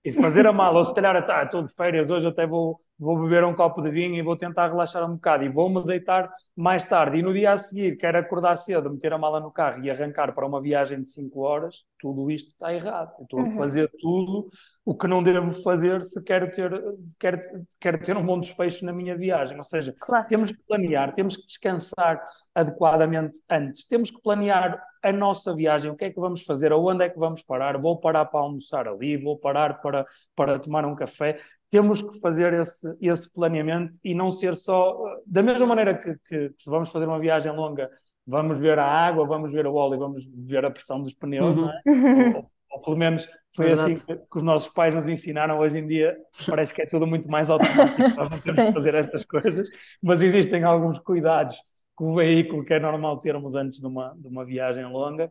[0.05, 3.19] E fazer a mala, ou se calhar ah, estou de férias, hoje até vou, vou
[3.19, 6.85] beber um copo de vinho e vou tentar relaxar um bocado e vou-me deitar mais
[6.85, 7.17] tarde.
[7.19, 10.35] E no dia a seguir quero acordar cedo, meter a mala no carro e arrancar
[10.35, 13.13] para uma viagem de 5 horas, tudo isto está errado.
[13.19, 13.53] Eu estou uhum.
[13.53, 14.47] a fazer tudo
[14.85, 16.71] o que não devo fazer se quero ter,
[17.19, 17.41] quero,
[17.81, 19.57] quero ter um bom desfecho na minha viagem.
[19.57, 20.27] Ou seja, claro.
[20.29, 22.23] temos que planear, temos que descansar
[22.55, 27.05] adequadamente antes, temos que planear a nossa viagem, o que é que vamos fazer, aonde
[27.05, 30.05] é que vamos parar, vou parar para almoçar ali, vou parar para,
[30.37, 31.39] para tomar um café,
[31.71, 34.99] temos que fazer esse, esse planeamento e não ser só.
[35.25, 37.89] Da mesma maneira que, que, que, se vamos fazer uma viagem longa,
[38.27, 41.63] vamos ver a água, vamos ver o óleo, vamos ver a pressão dos pneus, uhum.
[41.63, 42.37] não é?
[42.37, 45.59] ou, ou, pelo menos foi assim que, que, os nossos pais nos ensinaram.
[45.61, 48.95] Hoje em dia parece que é tudo muito mais automático, nós não temos que fazer
[48.97, 49.69] estas coisas,
[50.03, 51.57] mas existem alguns cuidados
[51.95, 55.31] com o veículo que é normal termos antes de uma, de uma viagem longa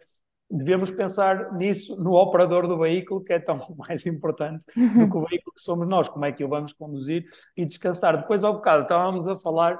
[0.50, 5.26] devemos pensar nisso no operador do veículo, que é tão mais importante do que o
[5.26, 8.18] veículo que somos nós, como é que o vamos conduzir e descansar.
[8.18, 9.80] Depois, ao bocado, estávamos a falar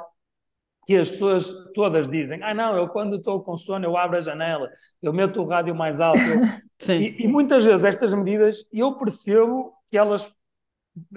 [0.86, 4.22] que as pessoas todas dizem: Ah, não, eu quando estou com sono, eu abro a
[4.22, 4.70] janela,
[5.02, 6.20] eu meto o rádio mais alto.
[6.90, 10.34] e, e, muitas vezes estas medidas, eu percebo que elas,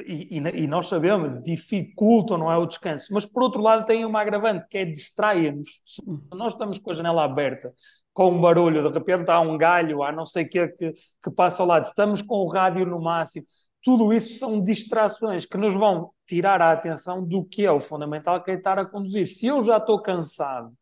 [0.07, 4.21] e, e, nós sabemos, dificultam não é, o descanso, mas por outro lado têm uma
[4.21, 5.83] agravante, que é distrair-nos.
[5.87, 6.03] Se
[6.35, 7.73] nós estamos com a janela aberta
[8.13, 11.31] com um barulho, de repente há um galho, há não sei o que, que que
[11.31, 13.47] passa ao lado, estamos com o rádio no máximo.
[13.83, 18.43] Tudo isso são distrações que nos vão tirar a atenção do que é o fundamental,
[18.43, 19.27] que é estar a conduzir.
[19.27, 20.73] Se eu já estou cansado,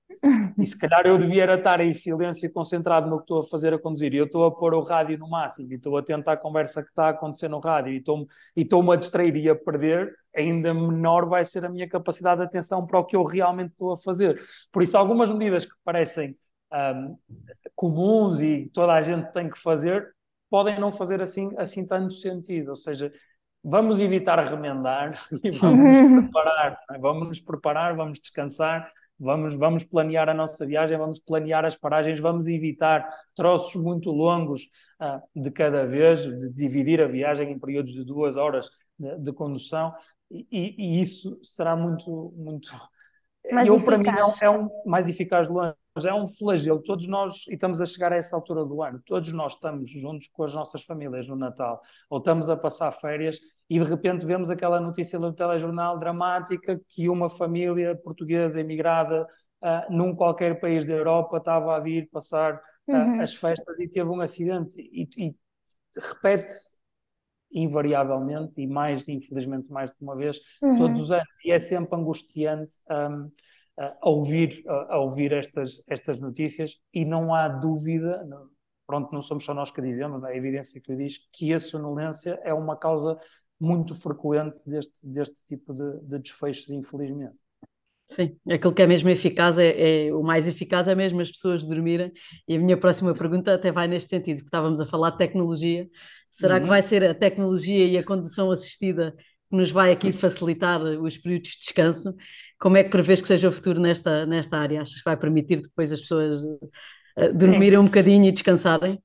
[0.59, 3.73] e se calhar eu devia estar em silêncio e concentrado no que estou a fazer
[3.73, 6.33] a conduzir, e eu estou a pôr o rádio no máximo, e estou a tentar
[6.33, 9.55] a conversa que está a acontecer no rádio, e estou-me estou a distrair e a
[9.55, 13.71] perder, ainda menor vai ser a minha capacidade de atenção para o que eu realmente
[13.71, 14.39] estou a fazer.
[14.71, 16.37] Por isso, algumas medidas que parecem
[16.73, 17.17] um,
[17.75, 20.15] comuns e toda a gente tem que fazer,
[20.51, 22.71] podem não fazer assim, assim tanto sentido.
[22.71, 23.13] Ou seja,
[23.63, 26.81] vamos evitar remendar e vamos nos preparar.
[26.91, 26.99] É?
[26.99, 32.19] Vamos nos preparar, vamos descansar, vamos, vamos planear a nossa viagem, vamos planear as paragens,
[32.19, 34.69] vamos evitar troços muito longos
[35.01, 39.33] uh, de cada vez, de dividir a viagem em períodos de duas horas de, de
[39.33, 39.93] condução.
[40.31, 40.47] E,
[40.79, 42.71] e, isso será muito, muito
[43.51, 44.43] Mais eu, para mim, eficaz.
[44.43, 45.75] é um, é um mais eficaz longe,
[46.05, 46.81] é um flagelo.
[46.83, 50.29] Todos nós, e estamos a chegar a essa altura do ano, todos nós estamos juntos
[50.33, 54.51] com as nossas famílias no Natal, ou estamos a passar férias e de repente vemos
[54.51, 59.27] aquela notícia do telejornal dramática que uma família portuguesa emigrada
[59.63, 62.61] uh, num qualquer país da Europa estava a vir passar uh,
[62.93, 63.21] Uhum.
[63.21, 65.35] as festas e teve um acidente e, e
[65.97, 66.81] repete-se
[67.53, 70.77] invariavelmente e mais, infelizmente, mais do que uma vez, Uhum.
[70.77, 71.45] todos os anos.
[71.45, 73.31] E é sempre angustiante um,
[73.79, 78.27] a ouvir, a, ouvir estas, estas notícias e não há dúvida,
[78.87, 81.61] pronto, não somos só nós que dizemos, é a evidência que o diz, que a
[81.61, 83.19] sonolência é uma causa
[83.59, 87.39] muito frequente deste, deste tipo de, de desfechos, infelizmente.
[88.07, 91.65] Sim, aquilo que é mesmo eficaz é, é- o mais eficaz é mesmo as pessoas
[91.65, 92.13] dormirem.
[92.49, 95.89] E a minha próxima pergunta até vai neste sentido, porque estávamos a falar de tecnologia.
[96.29, 96.69] Será que Uhum.
[96.69, 99.15] vai ser a tecnologia e a condução assistida
[99.49, 102.15] que nos vai aqui facilitar os períodos de descanso?
[102.61, 104.83] Como é que prevês que seja o futuro nesta, nesta área?
[104.83, 106.39] Achas que vai permitir depois as pessoas
[107.17, 109.03] eh, dormirem um bocadinho e descansarem?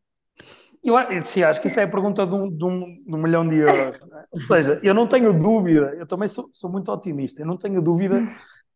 [0.84, 3.48] Eu sim, acho que isso é a pergunta de um, de um, de um milhão
[3.48, 4.00] de euros.
[4.08, 4.26] né?
[4.30, 7.82] Ou seja, eu não tenho dúvida, eu também sou, sou muito otimista, eu não tenho
[7.82, 8.22] dúvida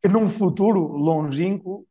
[0.02, 1.86] que num futuro longínquo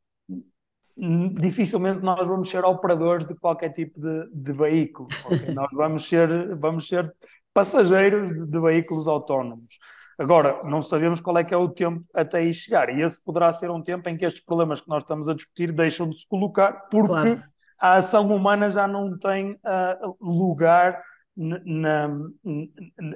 [0.96, 5.08] hum, dificilmente nós vamos ser operadores de qualquer tipo de, de veículo.
[5.26, 5.38] ok?
[5.54, 7.14] Nós vamos ser, vamos ser
[7.54, 9.78] passageiros de, de veículos autónomos.
[10.18, 12.88] Agora, não sabemos qual é que é o tempo até aí chegar.
[12.90, 15.72] E esse poderá ser um tempo em que estes problemas que nós estamos a discutir
[15.72, 17.42] deixam de se colocar, porque Claro.
[17.78, 21.00] a ação humana já não tem ah, lugar
[21.36, 22.08] na,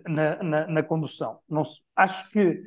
[0.08, 1.40] na, na, na- condução.
[1.48, 1.62] Não
[1.96, 2.62] acho que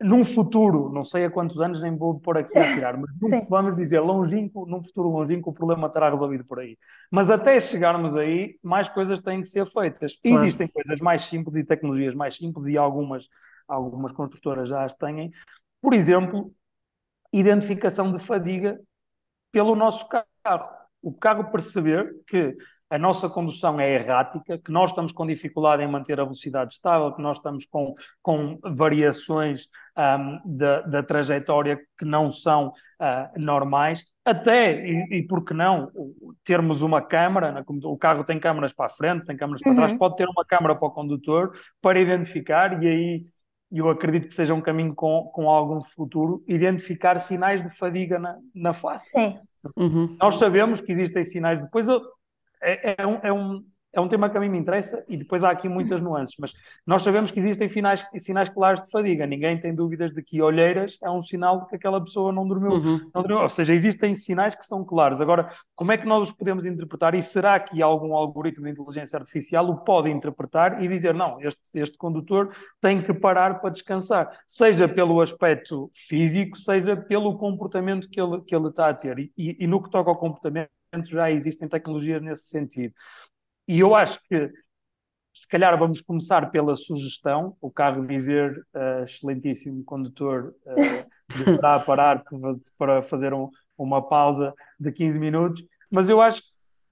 [0.00, 3.46] num futuro, não sei a quantos anos, nem vou pôr aqui a tirar, mas num-
[3.48, 6.76] vamos dizer longínquo, num futuro longínquo, o problema estará resolvido por aí.
[7.10, 10.18] Mas até chegarmos aí, mais coisas têm que ser feitas.
[10.22, 10.38] Claro.
[10.44, 13.28] Existem coisas mais simples e tecnologias mais simples, e algumas,
[13.66, 15.32] algumas construtoras já as têm.
[15.80, 16.52] Por exemplo,
[17.32, 18.78] identificação de fadiga
[19.52, 20.68] pelo nosso carro.
[21.02, 22.56] O carro perceber que
[22.88, 27.12] a nossa condução é errática, que nós estamos com dificuldade em manter a velocidade estável,
[27.12, 34.04] que nós estamos com, com variações ahm, da, da trajetória que não são ah, normais,
[34.24, 35.90] até, e, e por que não,
[36.44, 39.92] termos uma câmara, né, o carro tem câmaras para a frente, tem câmaras para trás,
[39.92, 39.98] Uhum.
[39.98, 43.22] pode ter uma câmara para o condutor para identificar, e aí
[43.72, 48.36] eu acredito que seja um caminho com, com algum futuro, identificar sinais de fadiga na,
[48.54, 49.10] na face.
[49.10, 49.38] Sim.
[49.76, 50.16] Uhum.
[50.20, 51.60] Nós sabemos que existem sinais.
[51.60, 52.00] Depois eu-
[52.72, 55.42] é, é um, é, um, é um tema que a mim me interessa e depois
[55.42, 56.52] há aqui muitas nuances, mas
[56.86, 59.24] nós sabemos que existem finais, sinais claros de fadiga.
[59.26, 62.72] Ninguém tem dúvidas de que olheiras é um sinal de que aquela pessoa não dormiu.
[62.72, 63.10] Uhum.
[63.14, 63.38] não dormiu.
[63.38, 65.18] Ou seja, existem sinais que são claros.
[65.18, 67.14] Agora, como é que nós os podemos interpretar?
[67.14, 71.62] E será que algum algoritmo de inteligência artificial o pode interpretar e dizer, não, este,
[71.76, 72.50] este condutor
[72.82, 78.54] tem que parar para descansar, seja pelo aspecto físico, seja pelo comportamento que ele, que
[78.54, 79.18] ele está a ter.
[79.18, 80.68] E, e- e no que toca ao comportamento,
[81.04, 82.94] já existem tecnologias nesse sentido.
[83.68, 84.50] E eu acho que
[85.32, 92.24] se calhar vamos começar pela sugestão, o carro dizer, eh, excelentíssimo condutor, uh, deverá parar
[92.78, 96.40] para- fazer um- uma pausa de 15 minutos, mas eu acho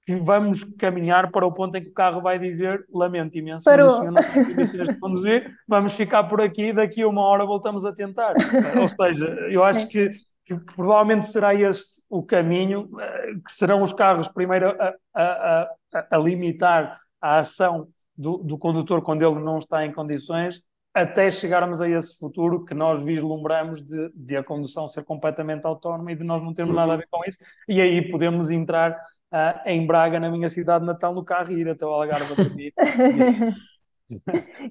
[0.04, 4.04] que vamos caminhar para o ponto em que o carro vai dizer, lamento imenso, Parou.
[4.04, 8.34] não condições de conduzir, vamos ficar por aqui, daqui a uma hora voltamos a tentar.
[8.36, 8.42] Eh,
[8.82, 9.88] Ou seja, eu acho Sim.
[9.88, 10.10] que,
[10.44, 16.06] que provavelmente será este o caminho, eh, que serão os carros primeiro a, a- a-
[16.10, 21.80] a- limitar a ação do, do condutor quando ele não está em condições, até chegarmos
[21.82, 26.22] a esse futuro que nós vislumbramos de, de a condução ser completamente autónoma e de
[26.22, 27.38] nós não termos nada a ver com isso.
[27.68, 28.96] E aí podemos entrar
[29.32, 32.36] ah, em Braga, na minha cidade natal, no carro e ir até o Algarve a
[32.36, 32.72] dormir.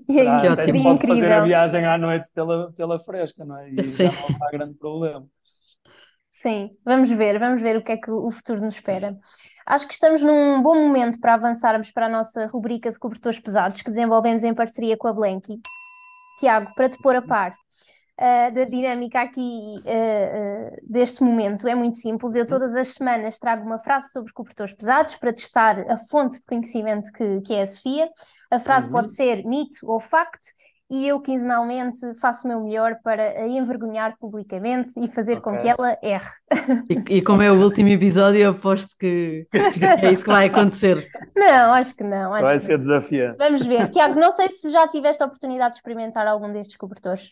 [0.08, 1.44] E aí, seria pode fazer a incrível.
[1.44, 3.70] viagem à noite pela, pela fresca, não é?
[3.72, 4.06] E Sim.
[4.06, 5.26] não há grande problema.
[6.44, 9.18] Sim, vamos ver, vamos ver o que é que o futuro nos espera.
[9.66, 13.82] Acho que estamos num bom momento para avançarmos para a nossa rubrica de cobertores pesados
[13.82, 15.62] que desenvolvemos em parceria com a Blanky.
[16.38, 17.56] Tiago, para te pôr a par
[18.18, 22.36] ah, da dinâmica aqui ah, ah, deste momento, é muito simples.
[22.36, 26.46] Eu todas as semanas trago uma frase sobre cobertores pesados para testar a fonte de
[26.46, 28.10] conhecimento que, que é a Sofia.
[28.52, 28.92] A frase Uhum.
[28.92, 30.48] pode ser mito ou facto.
[30.94, 35.62] E eu quinzenalmente faço o meu melhor para a envergonhar publicamente e fazer com Ok.
[35.62, 36.30] que ela erre.
[36.88, 41.10] E, e como é o último episódio, eu aposto que é isso que vai acontecer.
[41.36, 42.32] Não, acho que não.
[42.32, 43.38] Acho Vai que ser desafiante.
[43.40, 43.90] Vamos ver.
[43.90, 47.32] Tiago, não sei se já tiveste a oportunidade de experimentar algum destes cobertores.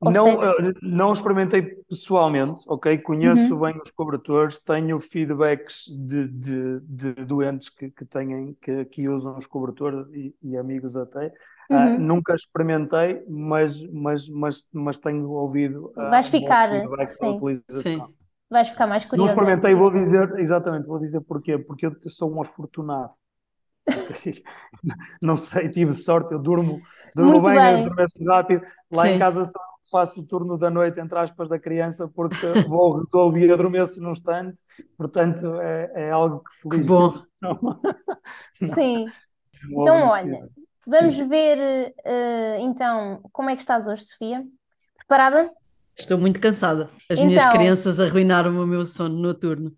[0.00, 0.40] Ou Não, tens
[0.82, 2.96] não experimentei pessoalmente, ok?
[2.98, 3.60] Conheço Uhum.
[3.60, 9.36] bem os cobertores, tenho feedbacks de, de, de doentes que, que, têm, que, que usam
[9.36, 11.30] os cobertores e, e amigos até.
[11.70, 11.98] Ah, Uhum.
[11.98, 16.68] nunca experimentei, mas, mas, mas, mas tenho ouvido ah, Vais ficar,
[17.06, 17.46] sim.
[17.68, 18.14] Sim.
[18.50, 19.26] Vais ficar mais Não curiosa.
[19.26, 21.58] experimentei, vou dizer, exatamente, vou dizer porquê.
[21.58, 23.12] Porque eu sou um afortunado.
[25.22, 26.82] Não sei, tive sorte, eu durmo,
[27.14, 27.74] durmo Muito bem, bem.
[27.74, 28.66] adormeço rápido.
[28.90, 29.18] Lá em Sim.
[29.18, 29.58] casa só
[29.90, 32.36] faço o turno da noite, entre aspas, da criança, porque
[32.68, 34.60] vou resolver e adormeço num instante.
[34.96, 37.22] Portanto, é, é algo que Que felizmente bom.
[37.40, 37.80] não,
[38.74, 39.06] Sim.
[39.70, 40.48] não Então, olha,
[40.86, 44.44] vamos ver eh, então como é que estás hoje, Sofia.
[44.96, 45.50] Preparada?
[45.96, 46.88] Estou muito cansada.
[47.10, 49.72] As minhas Então- crianças arruinaram o meu sono noturno.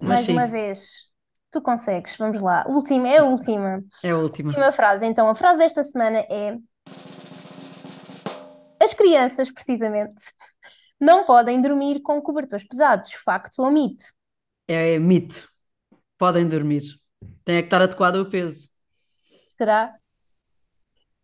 [0.00, 1.10] Mas Mais sim, uma vez.
[1.50, 2.64] Tu consegues, vamos lá.
[2.66, 3.82] Última, é a última.
[4.02, 4.48] é a última.
[4.48, 5.04] Última frase.
[5.04, 6.56] Então, a frase desta semana é:
[8.82, 10.24] As crianças, precisamente,
[11.00, 13.12] não podem dormir com cobertores pesados.
[13.12, 14.04] Facto ou mito?
[14.66, 15.48] É mito.
[16.18, 16.82] Podem dormir.
[17.44, 18.68] Tem é que estar adequado ao peso.
[19.56, 19.94] Será?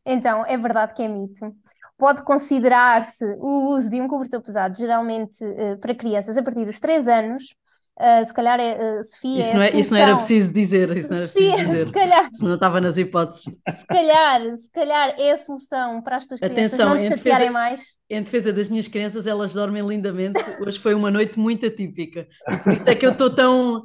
[0.07, 1.53] Então, é verdade que é mito.
[1.97, 6.79] Pode considerar-se o uso de um cobertor pesado, geralmente eh, para crianças a partir dos
[6.79, 7.57] 3 anos.
[8.01, 10.89] Ah, se calhar, é, eh, Sofia, Isso é não, é, isso não era preciso dizer.
[10.97, 11.87] Isso não era preciso Sofia, dizer.
[11.87, 13.43] se calhar, Se não estava nas hipóteses.
[13.43, 17.09] se calhar, se calhar é a solução para as tuas crianças Atenção, não te em
[17.09, 17.81] chatearem defesa- mais.
[18.09, 20.41] Em defesa das minhas crianças, elas dormem lindamente.
[20.61, 22.29] Hoje foi uma noite muito atípica.
[22.49, 23.83] E por isso é que eu estou tão,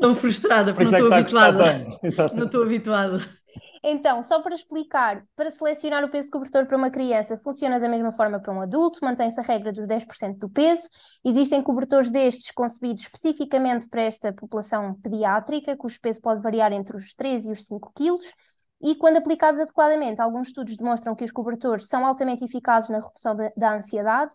[0.00, 2.34] tão frustrada, Por porque não é estou custar habituada.
[2.34, 3.20] Não estou habituada.
[3.82, 8.12] Então, só para explicar, para selecionar o peso cobertor para uma criança, funciona da mesma
[8.12, 10.88] forma para um adulto, mantém-se a regra dos 10% do peso.
[11.24, 17.14] Existem cobertores destes concebidos especificamente para esta população pediátrica, cujo peso pode variar entre os
[17.14, 18.32] 3 e os 5 quilos.
[18.82, 23.34] E quando aplicados adequadamente, alguns estudos demonstram que os cobertores são altamente eficazes na redução
[23.34, 24.34] da, da ansiedade,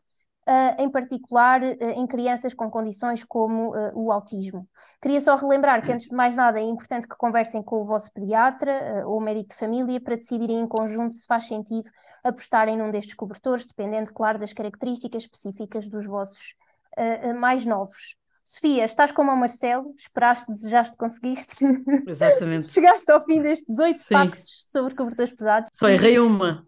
[0.77, 4.67] em particular ah, em crianças com condições como ah, o autismo.
[5.01, 8.11] Queria só relembrar que, antes de mais nada, é importante que conversem com o vosso
[8.13, 11.89] pediatra eh, ou médico de família para decidirem em conjunto se faz sentido
[12.23, 16.55] apostarem num destes cobertores, dependendo, claro, das características específicas dos vossos
[16.97, 18.15] eh, eh, mais novos.
[18.43, 21.63] Sofia, estás como o Marcelo, esperaste, desejaste, conseguiste.
[22.07, 22.67] Exatamente.
[22.67, 25.69] Chegaste ao fim destes oito factos sobre cobertores pesados.
[25.73, 26.65] Só errei uma.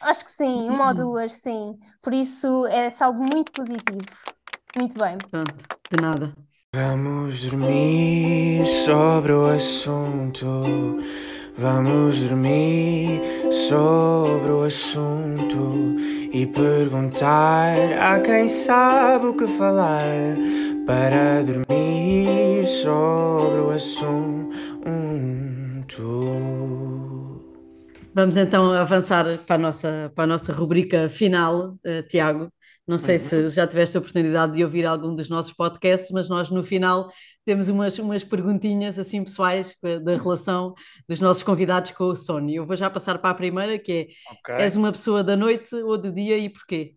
[0.00, 1.78] Acho que sim, uma ou duas, sim.
[2.02, 3.98] Por isso é algo muito positivo.
[4.76, 5.16] Muito bem.
[5.30, 5.54] Pronto,
[5.90, 6.34] de nada.
[6.74, 10.46] Vamos dormir sobre o assunto.
[11.56, 15.96] Vamos dormir sobre o assunto
[16.32, 20.02] e perguntar a quem sabe o que falar
[20.86, 24.36] para dormir sobre o assunto.
[28.16, 32.50] Vamos então avançar para a nossa, para a nossa rubrica final, eh, Tiago.
[32.88, 36.48] Não sei se já tiveste a oportunidade de ouvir algum dos nossos podcasts, mas nós
[36.48, 37.10] no final
[37.44, 40.72] temos umas, umas perguntinhas assim pessoais da relação
[41.06, 42.48] dos nossos convidados com o sono.
[42.48, 44.54] E Eu vou já passar para a primeira, que é: Ok.
[44.64, 46.94] és uma pessoa da noite ou do dia e porquê?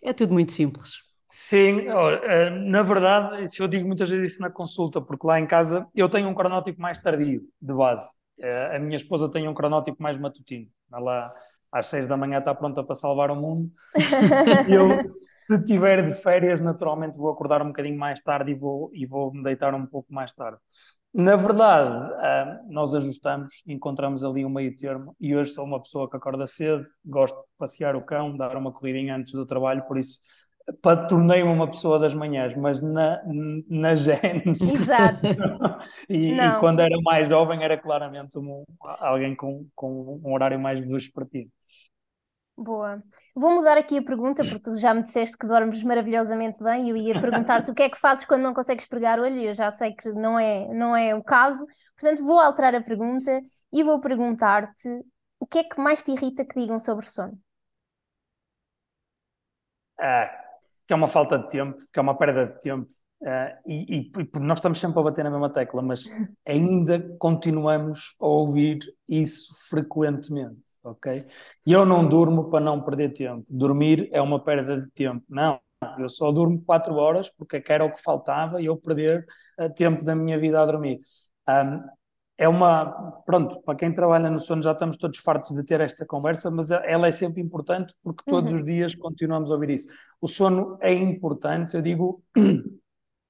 [0.00, 0.92] É tudo muito simples.
[1.26, 5.46] Sim, olha, eh, na verdade, eu digo muitas vezes isso na consulta, porque lá em
[5.46, 8.21] casa eu tenho um cronótipo mais tardio, de base.
[8.42, 10.68] Eh, A minha esposa tem um cronótipo mais matutino.
[10.92, 11.34] Ela
[11.72, 13.70] às seis da manhã está pronta para salvar o mundo.
[14.68, 19.06] Eu, se tiver de férias, naturalmente vou acordar um bocadinho mais tarde e vou, e
[19.06, 20.58] vou me deitar um pouco mais tarde.
[21.14, 26.08] Na verdade, ah, nós ajustamos, encontramos ali um meio termo e hoje sou uma pessoa
[26.10, 29.98] que acorda cedo, gosto de passear o cão, dar uma corridinha antes do trabalho, por
[29.98, 30.20] isso
[31.08, 33.20] tornei-me uma pessoa das manhãs, mas na,
[33.68, 34.72] na gênese.
[34.74, 35.28] Exato.
[36.08, 38.64] E, e quando era mais jovem era claramente um-
[39.00, 41.50] alguém com, com um horário mais vespertino.
[42.56, 43.02] Boa.
[43.34, 46.90] Vou mudar aqui a pergunta, porque tu já me disseste que dormes maravilhosamente bem e
[46.90, 49.54] eu ia perguntar-te o que é que fazes quando não consegues pregar olho e eu
[49.54, 51.66] já sei que não é, não é o caso.
[51.98, 53.40] Portanto, vou alterar a pergunta
[53.72, 54.88] e vou perguntar-te
[55.40, 57.38] o que é que mais te irrita que digam sobre sono?
[59.98, 60.51] Ah,
[60.86, 62.86] que é uma falta de tempo, que é uma perda de tempo.
[63.26, 66.04] ah, e, e- nós estamos sempre a bater na mesma tecla, mas
[66.46, 71.24] ainda continuamos a ouvir isso frequentemente, ok?
[71.66, 73.44] E eu não durmo para não perder tempo.
[73.50, 75.24] Dormir é uma perda de tempo.
[75.28, 75.60] Não,
[75.98, 79.24] eu só durmo quatro horas porque era o que faltava e eu perder
[79.58, 81.00] ah, tempo da minha vida a dormir.
[81.46, 81.80] Ah,
[82.38, 86.04] é uma, pronto, para quem trabalha no sono já estamos todos fartos de ter esta
[86.06, 88.58] conversa, mas ela é sempre importante porque todos Uhum.
[88.58, 89.88] os dias continuamos a ouvir isso.
[90.20, 92.22] O sono é importante, eu digo,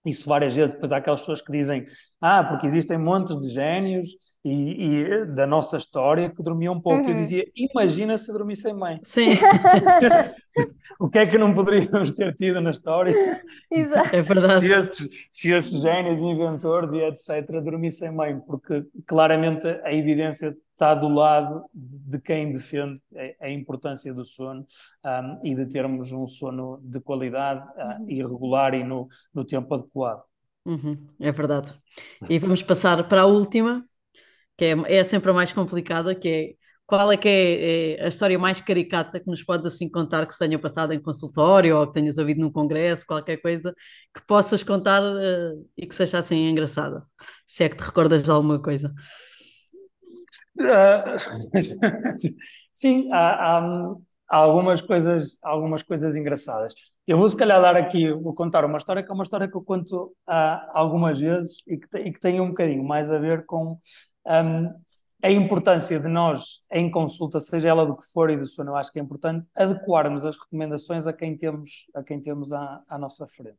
[0.04, 1.86] isso várias vezes, depois há aquelas pessoas que dizem
[2.20, 4.08] ah, porque existem montes de génios
[4.44, 7.02] e, e da nossa história que dormiam pouco.
[7.02, 7.10] Uhum.
[7.10, 9.00] Eu dizia, imagina se dormissem bem.
[9.04, 9.28] Sim.
[10.98, 13.14] o que é que não poderíamos ter tido na história?
[13.70, 14.14] Exato.
[14.14, 14.66] É verdade.
[14.66, 17.62] Se esses, se esses génios, inventores e etc.
[17.62, 23.00] dormissem bem, porque claramente a evidência está do lado de, de quem defende
[23.40, 24.66] a, a, importância do sono
[25.04, 29.72] um, e de termos um sono de qualidade uh, e regular e no, no tempo
[29.72, 30.24] adequado.
[30.66, 31.72] Uhum, é verdade.
[32.28, 33.84] E vamos passar para a última,
[34.56, 36.54] que é, é sempre a mais complicada, que é
[36.84, 40.32] qual é que é, é, a história mais caricata que nos podes assim contar que
[40.32, 43.72] se tenha passado em consultório ou que tenhas ouvido num congresso, qualquer coisa
[44.14, 47.04] que possas contar uh, e que seja assim engraçada,
[47.46, 48.92] se é que te recordas de alguma coisa.
[52.72, 53.94] Sim, há, há,
[54.28, 56.74] há, algumas coisas, algumas coisas engraçadas.
[57.06, 59.56] Eu vou se calhar dar aqui, vou contar uma história que é uma história que
[59.56, 63.44] eu conto uh, algumas vezes e que, e que tem um bocadinho mais a ver
[63.44, 63.78] com
[64.26, 64.70] um,
[65.22, 68.76] a importância de nós, em consulta, seja ela do que for e do sono, eu
[68.76, 72.98] acho que é importante adequarmos as recomendações a quem temos, a quem temos à, à
[72.98, 73.58] nossa frente.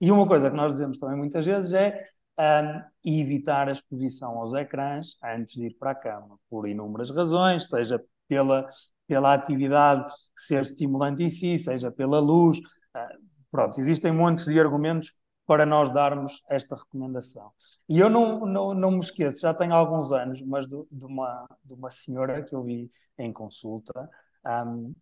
[0.00, 2.02] E uma coisa que nós dizemos também muitas vezes é
[2.38, 7.10] um, e evitar a exposição aos ecrãs antes de ir para a cama, por inúmeras
[7.10, 8.66] razões, seja pela,
[9.06, 12.58] pela atividade ser estimulante em si, seja pela luz.
[12.58, 15.14] Uh, pronto, existem montes de argumentos
[15.46, 17.52] para nós darmos esta recomendação.
[17.88, 21.46] E eu não, não, não me esqueço, já tenho alguns anos, mas de, de uma,
[21.64, 24.10] de uma senhora que eu vi em consulta,
[24.44, 24.92] um,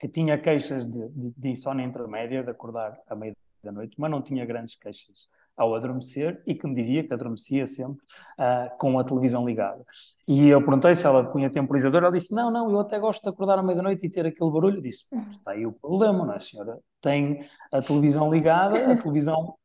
[0.00, 4.10] que tinha queixas de, de, de insónia intermédia, de acordar à meia da noite, mas
[4.10, 8.04] não tinha grandes queixas ao adormecer e que me dizia que adormecia sempre
[8.38, 9.84] uh, com a televisão ligada.
[10.26, 13.28] E eu perguntei se ela punha temporizador, ela disse, não, não, eu até gosto de
[13.28, 14.78] acordar à meia-noite e ter aquele barulho.
[14.78, 16.78] Eu disse, está aí o problema, não é, senhora?
[17.00, 19.56] Tem a televisão ligada, a televisão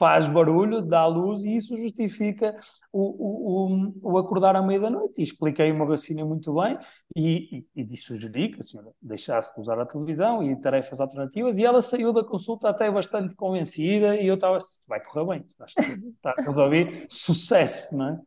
[0.00, 2.56] faz barulho, dá luz e isso justifica
[2.90, 5.20] o, o, o acordar à meia da noite.
[5.20, 6.78] E expliquei uma vacina muito bem
[7.14, 11.58] e, e, e sugeri que a senhora deixasse de usar a televisão e tarefas alternativas
[11.58, 14.56] e ela saiu da consulta até bastante convencida e eu estava,
[14.88, 18.20] vai correr bem, está a resolver, sucesso, não é?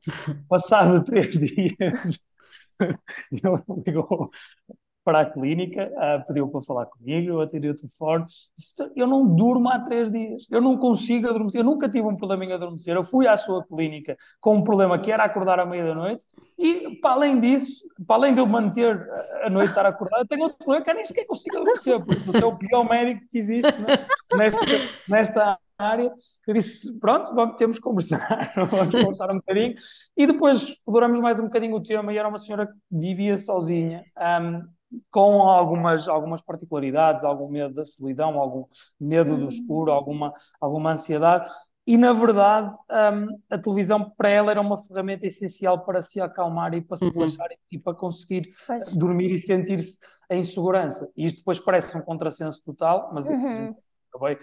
[0.48, 2.20] Passado três dias,
[3.32, 4.30] ele ligou
[5.04, 5.92] para a clínica,
[6.26, 8.26] pediu para falar comigo, eu atendi o telefone,
[8.96, 12.46] eu não durmo há três dias, eu não consigo adormecer, eu nunca tive um problema
[12.46, 15.86] em adormecer, eu fui à sua clínica com um problema que era acordar à meia
[15.86, 16.26] da noite,
[16.58, 18.98] e para além disso, para além de eu manter
[19.44, 22.42] a noite estar acordado, tenho outro problema que eu nem sequer consigo adormecer, porque você
[22.44, 24.06] é o pior médico que existe né?
[24.38, 24.66] nesta,
[25.10, 26.14] nesta área,
[26.48, 29.76] eu disse, pronto, vamos, temos que conversar, vamos conversar um bocadinho,
[30.16, 34.04] e depois exploramos mais um bocadinho o tema, e era uma senhora que vivia sozinha,
[34.42, 34.62] um,
[35.10, 38.66] com algumas, algumas particularidades, algum medo da solidão, algum
[39.00, 41.50] medo do escuro, alguma, alguma ansiedade.
[41.86, 46.74] E, na verdade, um, a televisão para ela era uma ferramenta essencial para se acalmar
[46.74, 47.12] e para se uhum.
[47.12, 48.96] relaxar e para conseguir Faz.
[48.96, 51.12] dormir e sentir-se em segurança.
[51.16, 53.76] E isto depois parece um contrassenso total, mas uhum.
[54.14, 54.38] acabei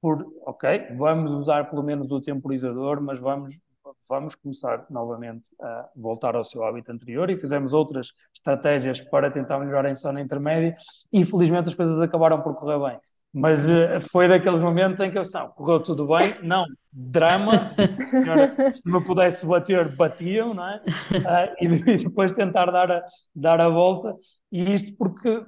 [0.00, 3.60] por, ok, vamos usar pelo menos o temporizador, mas vamos
[4.08, 9.58] vamos começar novamente a voltar ao seu hábito anterior e fizemos outras estratégias para tentar
[9.58, 10.76] melhorar a insónia intermédia
[11.12, 13.00] e felizmente as coisas acabaram por correr bem.
[13.34, 17.72] Mas uh, foi daqueles momentos em que eu não, correu tudo bem, não, drama,
[18.70, 20.76] se me pudesse bater, batiam, não é?
[20.76, 23.02] Uh, e, depois tentar dar a,
[23.34, 24.14] dar a volta,
[24.50, 25.42] e isto porque,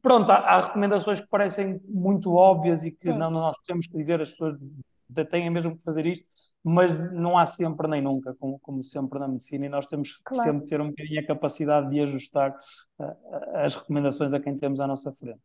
[0.00, 4.20] pronto, há, há recomendações que parecem muito óbvias e que não, nós temos que dizer,
[4.20, 4.56] as pessoas
[5.28, 6.28] têm mesmo que fazer isto,
[6.68, 10.24] mas não há sempre nem nunca, como, como sempre na medicina, e nós temos que
[10.24, 10.50] claro.
[10.50, 12.56] sempre ter um bocadinho a capacidade de ajustar
[12.98, 13.16] uh,
[13.54, 15.38] as recomendações a quem temos à nossa frente.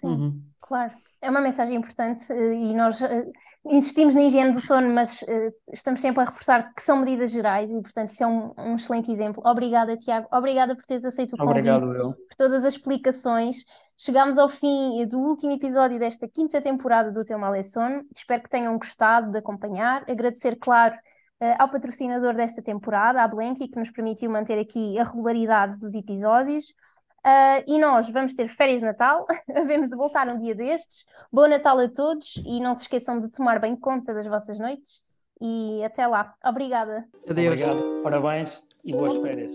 [0.00, 0.42] Sim, uhum.
[0.60, 0.92] claro.
[1.20, 3.32] É uma mensagem importante eh, e nós uh,
[3.66, 7.68] insistimos na higiene do sono, mas uh, estamos sempre a reforçar que são medidas gerais
[7.72, 9.42] e, portanto, isso é um, um excelente exemplo.
[9.44, 10.28] Obrigada, Tiago.
[10.32, 12.12] Obrigada por teres aceito o convite, Obrigado, eu.
[12.12, 13.64] por todas as explicações.
[13.96, 18.04] Chegámos ao fim do último episódio desta quinta temporada do Teu Mal é Sono.
[18.14, 20.04] Espero que tenham gostado de acompanhar.
[20.08, 20.94] Agradecer, claro,
[21.58, 26.72] ao patrocinador desta temporada, a Blenky, que nos permitiu manter aqui a regularidade dos episódios.
[27.24, 31.06] Uh, e nós vamos ter férias de Natal, havemos de voltar um dia destes.
[31.32, 35.02] Bom Natal a todos e não se esqueçam de tomar bem conta das vossas noites.
[35.40, 36.34] E até lá.
[36.44, 37.06] Obrigada.
[37.28, 37.60] Adeus.
[37.60, 38.02] Obrigado.
[38.02, 39.50] Parabéns e boas férias.